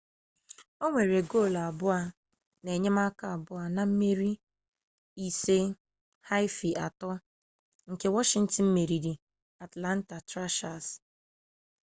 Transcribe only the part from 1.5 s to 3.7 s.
abụọ na enyemaka abụọ